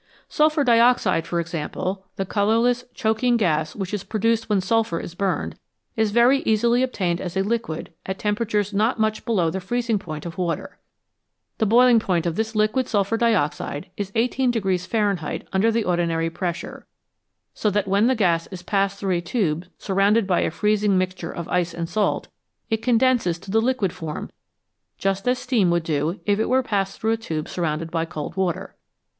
[0.27, 5.59] Sulphur dioxide, for example, the colourless, choking gas which is produced when sulphur is burned,
[5.95, 10.25] is very easily obtained as a liquid at temperatures not much below the freezing point
[10.25, 10.79] of water.
[11.59, 16.87] The boiling point of this liquid sulphur dioxide is 18 Fahrenheit under the ordinary pressure,
[17.53, 21.29] so that when the gas is passed through a tube surrounded by a freezing mixture
[21.31, 22.27] of ice and salt,
[22.71, 24.31] it condenses to the liquid form
[24.97, 28.35] just as steam would do if it were passed through a tube surrounded by cold
[28.35, 28.73] water.